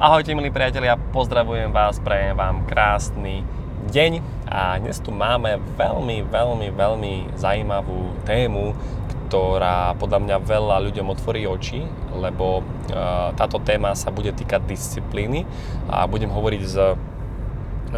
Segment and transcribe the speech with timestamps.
[0.00, 3.44] Ahojte milí priatelia, pozdravujem vás, prajem vám krásny
[3.92, 8.72] deň a dnes tu máme veľmi, veľmi, veľmi zaujímavú tému,
[9.28, 11.84] ktorá podľa mňa veľa ľuďom otvorí oči,
[12.16, 15.44] lebo uh, táto téma sa bude týkať disciplíny
[15.92, 16.96] a budem hovoriť z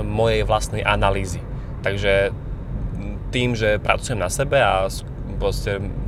[0.02, 1.38] mojej vlastnej analýzy.
[1.86, 2.34] Takže
[3.30, 4.90] tým, že pracujem na sebe a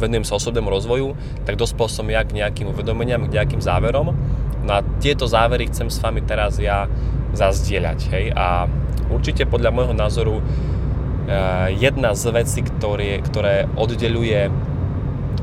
[0.02, 1.14] venujem sa osobnému rozvoju,
[1.46, 4.10] tak dospel som ja k nejakým uvedomeniam, k nejakým záverom
[4.64, 6.88] No a tieto závery chcem s vami teraz ja
[7.36, 7.98] zazdieľať.
[8.10, 8.24] Hej?
[8.32, 8.64] A
[9.12, 10.42] určite podľa môjho názoru e,
[11.76, 14.48] jedna z vecí, ktoré, ktoré oddeluje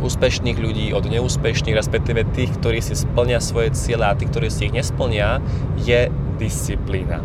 [0.01, 4.65] úspešných ľudí od neúspešných, respektíve tých, ktorí si splnia svoje ciele a tých, ktorí si
[4.67, 5.37] ich nesplnia,
[5.77, 6.09] je
[6.41, 7.21] disciplína.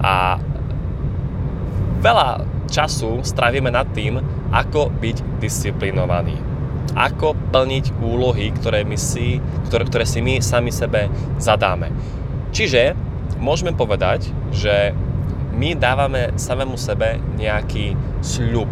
[0.00, 0.40] A
[2.00, 6.55] veľa času strávime nad tým, ako byť disciplinovaný
[6.94, 11.90] ako plniť úlohy, ktoré, my si, ktoré, ktoré si my sami sebe zadáme.
[12.52, 12.94] Čiže
[13.40, 14.94] môžeme povedať, že
[15.56, 18.68] my dávame samému sebe nejaký sľub.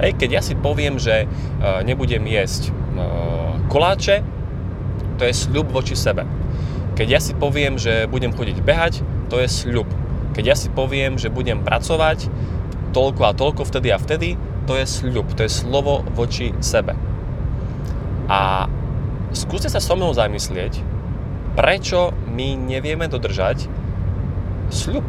[0.00, 4.20] Hej, keď ja si poviem, že uh, nebudem jesť uh, koláče,
[5.16, 6.24] to je sľub voči sebe.
[6.92, 9.00] Keď ja si poviem, že budem chodiť behať,
[9.32, 9.88] to je sľub.
[10.36, 12.28] Keď ja si poviem, že budem pracovať
[12.92, 16.94] toľko a toľko vtedy a vtedy, to je sľub, to je slovo voči sebe.
[18.30, 18.70] A
[19.34, 20.80] skúste sa so mnou zamyslieť,
[21.58, 23.68] prečo my nevieme dodržať
[24.72, 25.04] sľub.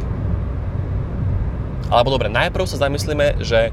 [1.88, 3.70] Alebo dobre, najprv sa zamyslíme, že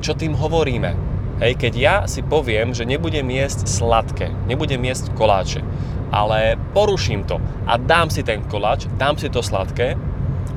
[0.00, 0.96] čo tým hovoríme.
[1.40, 5.64] Hej, keď ja si poviem, že nebudem jesť sladké, nebudem jesť koláče,
[6.12, 9.96] ale poruším to a dám si ten koláč, dám si to sladké,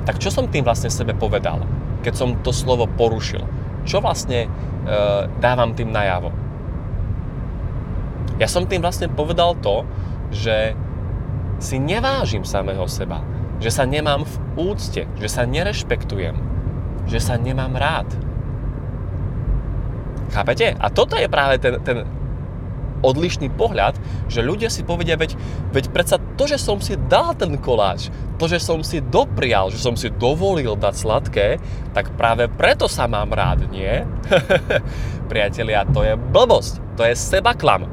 [0.03, 1.63] tak čo som tým vlastne sebe povedal,
[2.03, 3.62] keď som to slovo porušil?
[3.83, 4.49] Čo vlastne e,
[5.39, 6.31] dávam tým najavo?
[8.41, 9.85] Ja som tým vlastne povedal to,
[10.33, 10.73] že
[11.61, 13.21] si nevážim samého seba,
[13.61, 14.35] že sa nemám v
[14.73, 16.35] úcte, že sa nerešpektujem,
[17.07, 18.09] že sa nemám rád.
[20.33, 20.73] Chápete?
[20.75, 22.03] A toto je práve ten, ten
[23.03, 23.99] odlišný pohľad,
[24.31, 25.35] že ľudia si povedia, veď,
[25.75, 28.07] veď predsa to, že som si dal ten koláč,
[28.39, 31.47] to, že som si doprial, že som si dovolil dať sladké,
[31.91, 34.07] tak práve preto sa mám rád, nie?
[35.31, 37.85] Priatelia, to je blbosť, to je seba klam.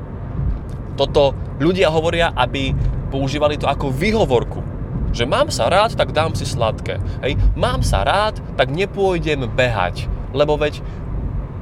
[0.95, 2.73] Toto ľudia hovoria, aby
[3.11, 4.63] používali to ako výhovorku.
[5.11, 7.03] Že mám sa rád, tak dám si sladké.
[7.27, 10.79] Hej, mám sa rád, tak nepôjdem behať, lebo veď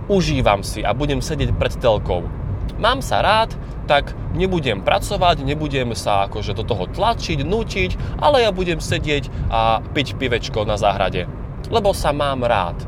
[0.09, 2.38] užívam si a budem sedieť pred telkou
[2.79, 3.59] mám sa rád,
[3.89, 9.81] tak nebudem pracovať, nebudem sa akože do toho tlačiť, nutiť, ale ja budem sedieť a
[9.81, 11.25] piť pivečko na záhrade.
[11.73, 12.79] Lebo sa mám rád.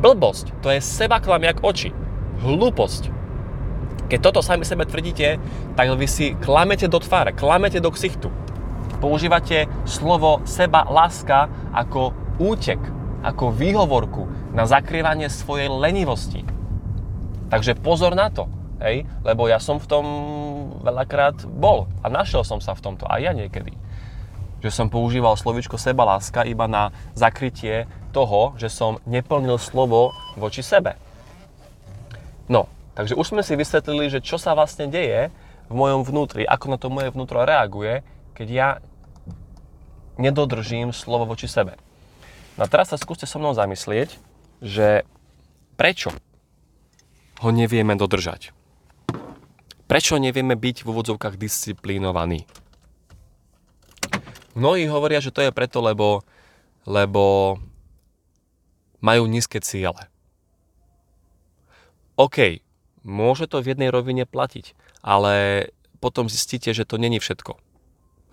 [0.00, 1.90] Blbosť, to je seba klam jak oči.
[2.40, 3.12] Hlúposť.
[4.10, 5.38] Keď toto sami sebe tvrdíte,
[5.76, 8.30] tak vy si klamete do tváre, klamete do ksichtu.
[8.98, 12.80] Používate slovo seba láska ako útek,
[13.20, 16.42] ako výhovorku na zakrývanie svojej lenivosti.
[17.50, 20.06] Takže pozor na to hej, lebo ja som v tom
[20.80, 23.76] veľakrát bol a našiel som sa v tomto, aj ja niekedy.
[24.60, 30.96] Že som používal slovičko sebaláska iba na zakrytie toho, že som neplnil slovo voči sebe.
[32.50, 32.66] No,
[32.98, 35.30] takže už sme si vysvetlili, že čo sa vlastne deje
[35.70, 38.02] v mojom vnútri, ako na to moje vnútro reaguje,
[38.34, 38.68] keď ja
[40.18, 41.78] nedodržím slovo voči sebe.
[42.58, 44.20] No a teraz sa skúste so mnou zamyslieť,
[44.60, 45.08] že
[45.80, 46.12] prečo
[47.40, 48.52] ho nevieme dodržať.
[49.90, 52.46] Prečo nevieme byť v úvodzovkách disciplinovaní?
[54.54, 56.22] Mnohí hovoria, že to je preto, lebo,
[56.86, 57.58] lebo
[59.02, 60.06] majú nízke ciele.
[62.14, 62.62] OK,
[63.02, 65.66] môže to v jednej rovine platiť, ale
[65.98, 67.58] potom zistíte, že to není všetko.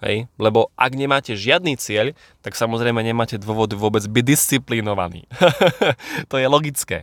[0.06, 0.29] Hej?
[0.38, 2.13] Lebo ak nemáte žiadny cieľ,
[2.45, 5.25] tak samozrejme nemáte dôvod vôbec byť disciplinovaný.
[6.29, 7.01] to je logické.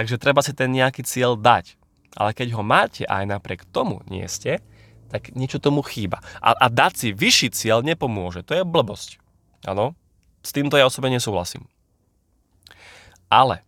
[0.00, 1.79] Takže treba si ten nejaký cieľ dať.
[2.18, 4.58] Ale keď ho máte a aj napriek tomu nie ste,
[5.10, 6.22] tak niečo tomu chýba.
[6.38, 8.46] A, a dať si vyšší cieľ nepomôže.
[8.46, 9.18] To je blbosť.
[9.66, 9.98] Áno?
[10.40, 11.66] S týmto ja osobne nesúhlasím.
[13.30, 13.62] Ale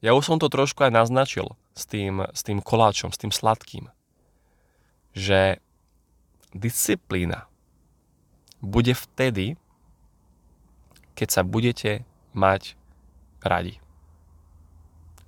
[0.00, 3.90] ja už som to trošku aj naznačil s tým, s tým koláčom, s tým sladkým,
[5.12, 5.60] že
[6.56, 7.46] disciplína
[8.62, 9.60] bude vtedy,
[11.14, 12.02] keď sa budete
[12.32, 12.74] mať
[13.42, 13.80] radi.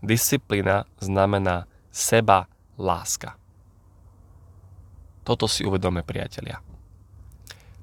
[0.03, 2.49] Disciplína znamená seba
[2.81, 3.37] láska.
[5.23, 6.59] Toto si uvedome, priatelia.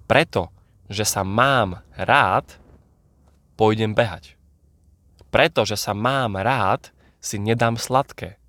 [0.09, 0.51] Preto,
[0.89, 2.57] že sa mám rád,
[3.55, 4.35] pôjdem behať.
[5.29, 6.89] Preto, že sa mám rád,
[7.21, 8.41] si nedám sladké.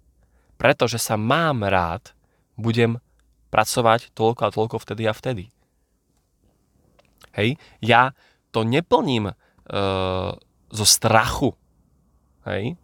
[0.56, 2.16] Preto, že sa mám rád,
[2.56, 2.98] budem
[3.52, 5.44] pracovať toľko a toľko vtedy a vtedy.
[7.36, 8.16] Hej, ja
[8.50, 10.32] to neplním uh,
[10.72, 11.54] zo strachu.
[12.48, 12.74] Hej,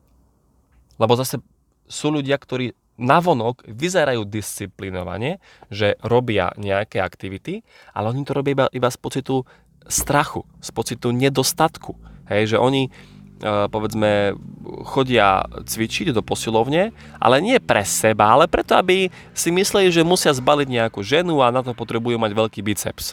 [1.01, 1.41] lebo zase
[1.87, 5.39] sú ľudia, ktorí navonok vyzerajú disciplinovane,
[5.69, 7.61] že robia nejaké aktivity,
[7.93, 9.45] ale oni to robia iba, iba z pocitu
[9.85, 11.93] strachu, z pocitu nedostatku.
[12.27, 12.89] Hej, že oni
[13.37, 14.33] E, povedzme,
[14.89, 20.33] chodia cvičiť do posilovne, ale nie pre seba, ale preto, aby si mysleli, že musia
[20.33, 23.13] zbaliť nejakú ženu a na to potrebujú mať veľký biceps.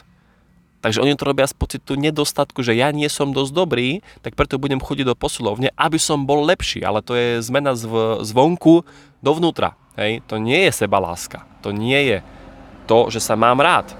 [0.84, 4.60] Takže oni to robia z pocitu nedostatku, že ja nie som dosť dobrý, tak preto
[4.60, 6.84] budem chodiť do posilovne, aby som bol lepší.
[6.84, 8.84] Ale to je zmena zv, zvonku
[9.24, 9.80] dovnútra.
[9.96, 10.20] Hej?
[10.28, 11.48] To nie je seba láska.
[11.64, 12.18] To nie je
[12.84, 13.96] to, že sa mám rád.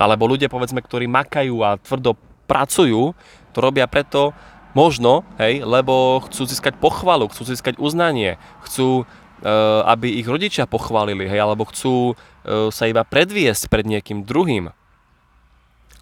[0.00, 2.16] Alebo ľudia, povedzme, ktorí makajú a tvrdo
[2.48, 3.12] pracujú,
[3.52, 4.32] to robia preto,
[4.72, 9.52] možno, hej, lebo chcú získať pochvalu, chcú získať uznanie, chcú, e,
[9.88, 14.76] aby ich rodičia pochválili, hej, alebo chcú e, sa iba predviesť pred niekým druhým.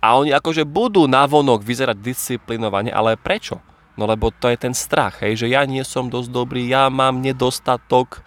[0.04, 3.64] A oni akože budú navonok vyzerať disciplinovane, ale prečo?
[3.96, 7.24] No lebo to je ten strach, hej, že ja nie som dosť dobrý, ja mám
[7.24, 8.20] nedostatok,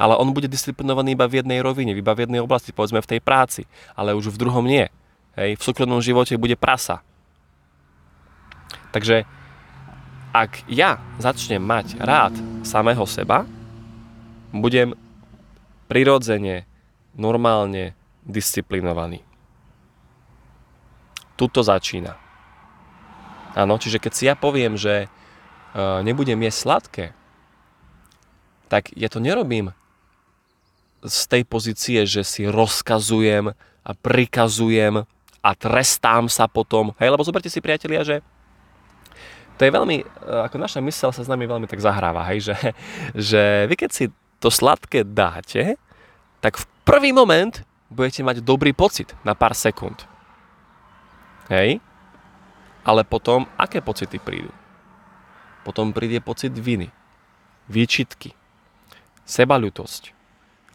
[0.00, 3.20] ale on bude disciplinovaný iba v jednej rovine, iba v jednej oblasti, povedzme v tej
[3.20, 4.88] práci, ale už v druhom nie.
[5.36, 7.04] Hej, v súkromnom živote bude prasa.
[8.88, 9.28] Takže
[10.32, 12.32] ak ja začnem mať rád
[12.64, 13.44] samého seba,
[14.48, 14.96] budem
[15.92, 16.64] prirodzene,
[17.12, 17.92] normálne
[18.24, 19.27] disciplinovaný.
[21.38, 22.18] Tuto začína.
[23.54, 27.06] Áno, čiže keď si ja poviem, že uh, nebudem jesť sladké,
[28.68, 29.72] tak ja to nerobím
[31.00, 33.54] z tej pozície, že si rozkazujem
[33.86, 35.06] a prikazujem
[35.40, 36.92] a trestám sa potom.
[37.00, 38.16] Hej, lebo zoberte si priatelia, že
[39.56, 40.04] to je veľmi, e,
[40.46, 42.56] ako naša mysel sa s nami veľmi tak zahráva, hej, že,
[43.14, 44.04] že vy keď si
[44.38, 45.74] to sladké dáte,
[46.38, 50.06] tak v prvý moment budete mať dobrý pocit na pár sekúnd.
[51.48, 51.80] Hej?
[52.84, 54.52] Ale potom, aké pocity prídu?
[55.64, 56.88] Potom príde pocit viny,
[57.68, 58.32] výčitky,
[59.28, 60.16] sebaľutosť,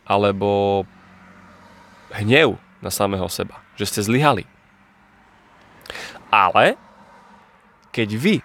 [0.06, 0.84] alebo
[2.14, 4.46] hnev na samého seba, že ste zlyhali.
[6.30, 6.78] Ale
[7.94, 8.36] keď vy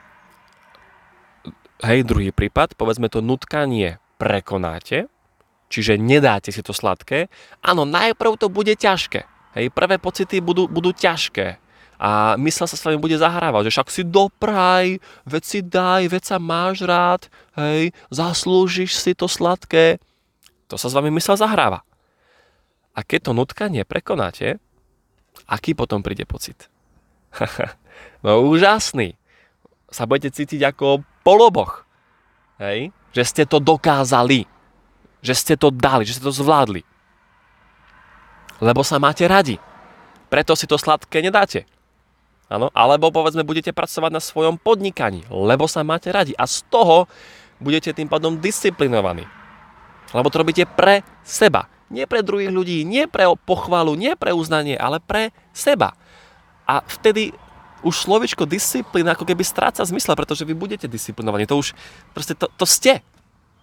[1.84, 5.06] hej, druhý prípad, povedzme to nutkanie prekonáte,
[5.70, 7.30] čiže nedáte si to sladké,
[7.62, 9.28] áno, najprv to bude ťažké.
[9.54, 11.58] Hej, prvé pocity budú, budú ťažké.
[11.98, 16.22] A mysel sa s vami bude zahrávať, že však si dopraj, veď si daj, veď
[16.22, 17.26] sa máš rád,
[17.58, 19.98] hej, zaslúžiš si to sladké.
[20.70, 21.82] To sa s vami mysel zahráva.
[22.94, 24.62] A keď to nutkanie prekonáte,
[25.50, 26.70] aký potom príde pocit?
[28.24, 29.18] no úžasný.
[29.90, 31.88] Sa budete cítiť ako poloboch.
[32.62, 32.94] Hej?
[33.14, 34.44] Že ste to dokázali.
[35.24, 36.84] Že ste to dali, že ste to zvládli.
[38.58, 39.56] Lebo sa máte radi.
[40.28, 41.64] Preto si to sladké nedáte.
[42.48, 42.72] Áno?
[42.72, 46.32] Alebo povedzme budete pracovať na svojom podnikaní, lebo sa máte radi.
[46.40, 47.04] A z toho
[47.60, 49.28] budete tým pádom disciplinovaní.
[50.16, 51.68] Lebo to robíte pre seba.
[51.92, 55.92] Nie pre druhých ľudí, nie pre pochvalu, nie pre uznanie, ale pre seba.
[56.64, 57.36] A vtedy
[57.84, 61.44] už slovičko disciplína ako keby stráca zmysel, pretože vy budete disciplinovaní.
[61.48, 61.76] To už
[62.16, 63.00] proste to, to ste.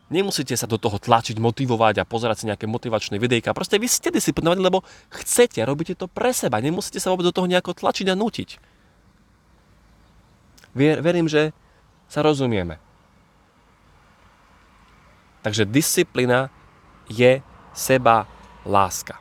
[0.06, 3.58] Nemusíte sa do toho tlačiť, motivovať a pozerať si nejaké motivačné videjka.
[3.58, 6.62] Proste vy ste disciplinovaní, lebo chcete, robíte to pre seba.
[6.62, 8.75] Nemusíte sa vôbec do toho nejako tlačiť a nutiť.
[10.76, 11.56] Ver, verím, že
[12.12, 12.78] sa rozumieme.
[15.42, 16.52] Takže disciplína
[17.08, 17.40] je
[17.72, 18.28] seba
[18.68, 19.16] láska.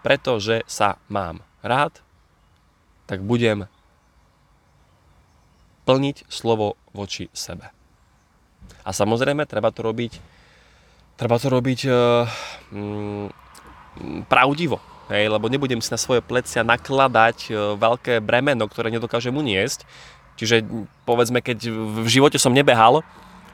[0.00, 2.00] Pretože sa mám rád,
[3.04, 3.68] tak budem
[5.84, 7.68] plniť slovo voči sebe.
[8.86, 10.12] A samozrejme, treba to robiť,
[11.20, 11.80] treba to robiť
[12.72, 13.26] mm,
[14.30, 14.78] pravdivo.
[15.10, 19.82] Hej, lebo nebudem si na svoje plecia nakladať uh, veľké bremeno, ktoré nedokážem uniesť.
[20.40, 20.64] Čiže
[21.04, 23.04] povedzme, keď v živote som nebehal,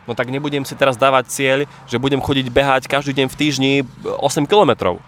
[0.07, 1.59] no tak nebudem si teraz dávať cieľ,
[1.90, 3.73] že budem chodiť behať každý deň v týždni
[4.07, 5.02] 8 km.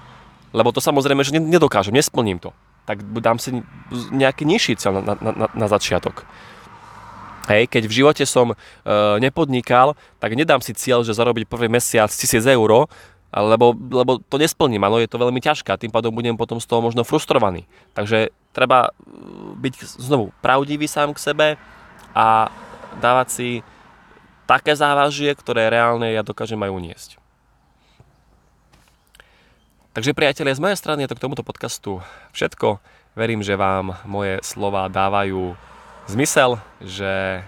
[0.51, 2.51] Lebo to samozrejme, že nedokážem, nesplním to.
[2.83, 3.63] Tak dám si
[4.11, 6.27] nejaký nižší cieľ na, na, na, na začiatok.
[7.47, 8.57] Hej, keď v živote som e,
[9.23, 12.91] nepodnikal, tak nedám si cieľ, že zarobiť prvý mesiac 1000 eur,
[13.29, 16.65] lebo, lebo to nesplním, ale je to veľmi ťažké a tým pádom budem potom z
[16.65, 17.69] toho možno frustrovaný.
[17.93, 18.91] Takže treba e,
[19.61, 21.47] byť znovu pravdivý sám k sebe
[22.17, 22.49] a
[23.05, 23.49] dávať si
[24.49, 27.11] také závažie, ktoré reálne ja dokážem aj uniesť.
[29.93, 32.01] Takže priatelia, z mojej strany je to k tomuto podcastu
[32.33, 32.81] všetko.
[33.19, 35.59] Verím, že vám moje slova dávajú
[36.09, 37.43] zmysel, že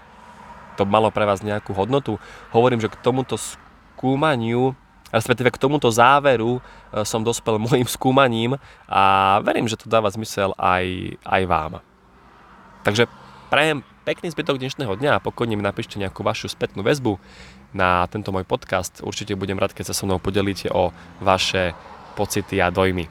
[0.74, 2.18] to malo pre vás nejakú hodnotu.
[2.50, 4.74] Hovorím, že k tomuto skúmaniu
[5.10, 6.60] respektíve k tomuto záveru e,
[7.06, 11.72] som dospel môjim skúmaním a verím, že to dáva zmysel aj, aj vám.
[12.86, 13.06] Takže
[13.52, 17.20] prajem pekný zbytok dnešného dňa a pokojne mi napíšte nejakú vašu spätnú väzbu
[17.76, 19.04] na tento môj podcast.
[19.04, 20.90] Určite budem rád, keď sa so mnou podelíte o
[21.22, 21.76] vaše
[22.18, 23.06] pocity a dojmy.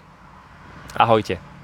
[0.98, 1.50] Ahojte.